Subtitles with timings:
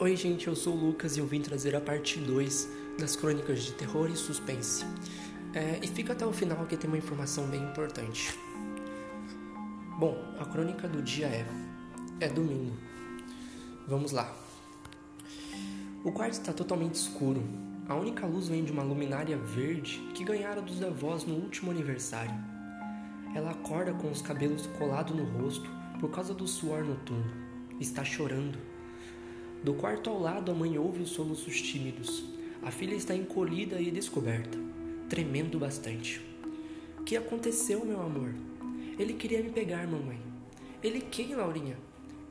[0.00, 2.68] Oi, gente, eu sou o Lucas e eu vim trazer a parte 2
[3.00, 4.84] das crônicas de terror e suspense.
[5.52, 8.32] É, e fica até o final que tem uma informação bem importante.
[9.98, 11.44] Bom, a crônica do dia é:
[12.20, 12.76] é domingo.
[13.88, 14.32] Vamos lá.
[16.04, 17.42] O quarto está totalmente escuro.
[17.88, 22.38] A única luz vem de uma luminária verde que ganhara dos avós no último aniversário.
[23.34, 25.68] Ela acorda com os cabelos colados no rosto
[25.98, 27.32] por causa do suor noturno.
[27.80, 28.77] Está chorando.
[29.62, 32.24] Do quarto ao lado, a mãe ouve os soluços tímidos.
[32.62, 34.56] A filha está encolhida e descoberta,
[35.08, 36.20] tremendo bastante.
[36.98, 38.32] O que aconteceu, meu amor?
[38.98, 40.20] Ele queria me pegar, mamãe.
[40.82, 41.76] Ele quem, Laurinha?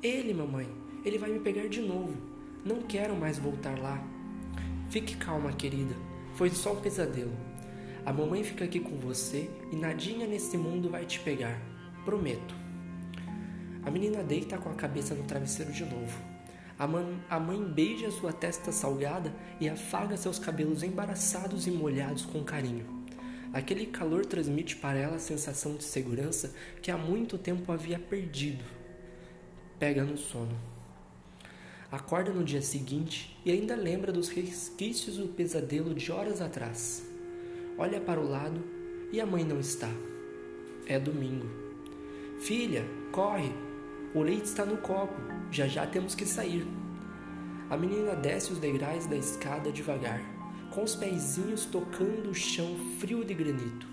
[0.02, 0.68] Ele, mamãe.
[1.04, 2.16] Ele vai me pegar de novo.
[2.64, 4.02] Não quero mais voltar lá.
[4.90, 5.96] Fique calma, querida.
[6.36, 7.36] Foi só um pesadelo.
[8.06, 11.62] A mamãe fica aqui com você e nadinha nesse mundo vai te pegar.
[12.06, 12.56] Prometo.
[13.84, 16.37] A menina deita com a cabeça no travesseiro de novo.
[16.80, 22.26] A mãe, a mãe beija sua testa salgada e afaga seus cabelos embaraçados e molhados
[22.26, 22.86] com carinho.
[23.52, 28.64] Aquele calor transmite para ela a sensação de segurança que há muito tempo havia perdido.
[29.80, 30.56] Pega no sono.
[31.92, 37.04] Acorda no dia seguinte e ainda lembra dos resquícios do pesadelo de horas atrás.
[37.78, 38.64] Olha para o lado
[39.12, 39.90] e a mãe não está.
[40.86, 41.48] É domingo.
[42.40, 43.67] Filha, corre!
[44.16, 45.14] O leite está no copo.
[45.52, 46.66] Já já temos que sair.
[47.70, 50.22] A menina desce os degraus da escada devagar,
[50.72, 53.86] com os pezinhos tocando o chão frio de granito.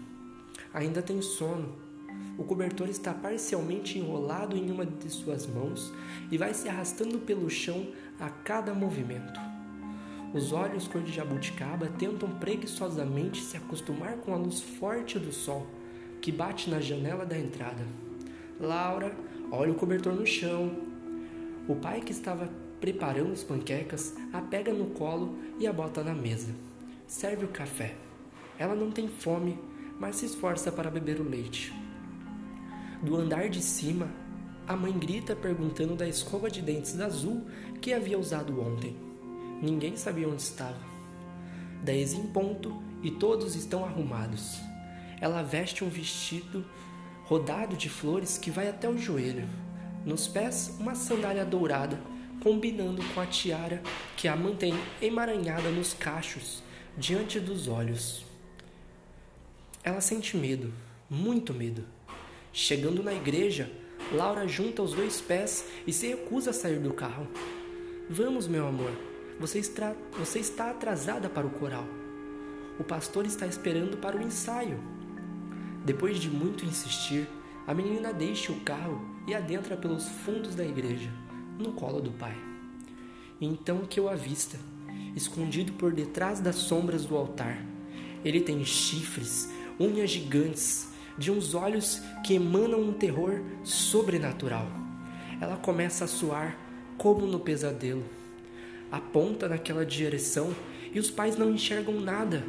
[0.73, 1.77] Ainda tem sono.
[2.39, 5.93] O cobertor está parcialmente enrolado em uma de suas mãos
[6.31, 7.89] e vai se arrastando pelo chão
[8.21, 9.41] a cada movimento.
[10.33, 15.67] Os olhos cor de jabuticaba tentam preguiçosamente se acostumar com a luz forte do sol
[16.21, 17.85] que bate na janela da entrada.
[18.59, 19.15] Laura
[19.55, 20.71] olha o cobertor no chão.
[21.69, 26.15] O pai que estava preparando as panquecas a pega no colo e a bota na
[26.15, 26.55] mesa.
[27.07, 27.95] Serve o café.
[28.59, 29.59] Ela não tem fome,
[29.99, 31.73] mas se esforça para beber o leite.
[33.03, 34.09] Do andar de cima,
[34.67, 37.47] a mãe grita perguntando da escova de dentes azul
[37.81, 38.97] que havia usado ontem.
[39.63, 40.81] Ninguém sabia onde estava.
[41.83, 44.59] Dez em ponto e todos estão arrumados.
[45.21, 46.65] Ela veste um vestido
[47.25, 49.49] rodado de flores que vai até o joelho.
[50.05, 51.99] Nos pés, uma sandália dourada,
[52.43, 53.83] combinando com a tiara
[54.17, 56.63] que a mantém emaranhada nos cachos,
[56.97, 58.25] diante dos olhos.
[59.83, 60.73] Ela sente medo,
[61.09, 61.85] muito medo.
[62.53, 63.71] Chegando na igreja,
[64.13, 67.27] Laura junta os dois pés e se recusa a sair do carro.
[68.09, 68.93] Vamos, meu amor,
[69.41, 71.87] você está, você está atrasada para o coral.
[72.79, 74.79] O pastor está esperando para o ensaio.
[75.85, 77.29] Depois de muito insistir,
[77.67, 81.11] a menina deixa o carro e adentra pelos fundos da igreja,
[81.59, 82.37] no colo do pai.
[83.39, 84.59] Então que eu avista,
[85.15, 87.63] escondido por detrás das sombras do altar.
[88.25, 94.67] Ele tem chifres, unhas gigantes, de uns olhos que emanam um terror sobrenatural.
[95.41, 96.59] Ela começa a suar
[96.97, 98.05] como no pesadelo.
[98.91, 100.55] Aponta naquela direção
[100.93, 102.43] e os pais não enxergam nada.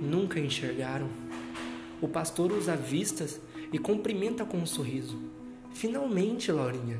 [0.00, 1.08] Nunca enxergaram.
[2.00, 3.26] O pastor os avista
[3.72, 5.18] e cumprimenta com um sorriso.
[5.72, 6.98] Finalmente, Laurinha.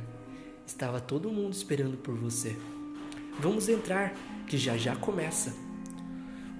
[0.67, 2.57] Estava todo mundo esperando por você.
[3.39, 4.15] Vamos entrar,
[4.47, 5.55] que já já começa.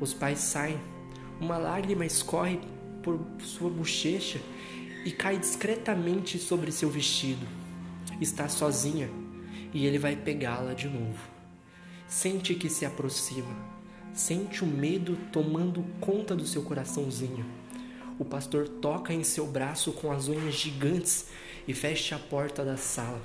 [0.01, 0.81] Os pais saem.
[1.39, 2.59] Uma lágrima escorre
[3.03, 4.41] por sua bochecha
[5.05, 7.47] e cai discretamente sobre seu vestido.
[8.21, 9.11] Está sozinha
[9.73, 11.29] e ele vai pegá-la de novo.
[12.09, 13.55] Sente que se aproxima.
[14.13, 17.60] Sente o medo tomando conta do seu coraçãozinho.
[18.21, 21.25] O pastor toca em seu braço com as unhas gigantes
[21.67, 23.23] e fecha a porta da sala.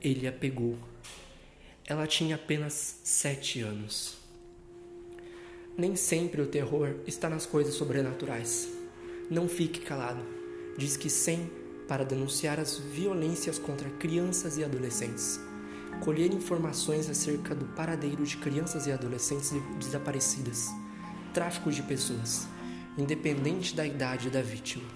[0.00, 0.74] Ele a pegou.
[1.84, 4.16] Ela tinha apenas sete anos.
[5.76, 8.70] Nem sempre o terror está nas coisas sobrenaturais.
[9.28, 10.22] Não fique calado.
[10.78, 11.50] Diz que sim
[11.86, 15.38] para denunciar as violências contra crianças e adolescentes.
[16.02, 20.68] Colher informações acerca do paradeiro de crianças e adolescentes desaparecidas.
[21.34, 22.48] Tráfico de pessoas
[22.98, 24.88] independente da idade da vítima.